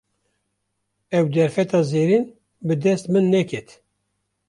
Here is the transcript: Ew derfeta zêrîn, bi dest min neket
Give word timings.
Ew 1.17 1.25
derfeta 1.33 1.81
zêrîn, 1.91 2.25
bi 2.65 2.73
dest 2.83 3.05
min 3.13 3.25
neket 3.33 3.69